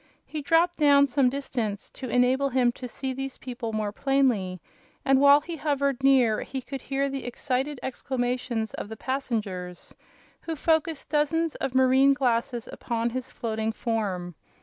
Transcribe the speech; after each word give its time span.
He 0.25 0.41
dropped 0.41 0.77
down 0.77 1.05
some 1.05 1.29
distance, 1.29 1.91
to 1.91 2.09
enable 2.09 2.49
him 2.49 2.71
to 2.71 2.87
see 2.87 3.13
these 3.13 3.37
people 3.37 3.71
more 3.71 3.91
plainly, 3.91 4.59
and 5.05 5.21
while 5.21 5.41
he 5.41 5.57
hovered 5.57 6.01
near 6.01 6.41
he 6.41 6.59
could 6.59 6.81
hear 6.81 7.07
the 7.07 7.23
excited 7.23 7.79
exclamations 7.83 8.73
of 8.73 8.89
the 8.89 8.97
passengers, 8.97 9.93
who 10.41 10.55
focused 10.55 11.11
dozens 11.11 11.53
of 11.53 11.75
marine 11.75 12.15
glasses 12.15 12.67
upon 12.71 13.11
his 13.11 13.31
floating 13.31 13.71
form. 13.71 14.33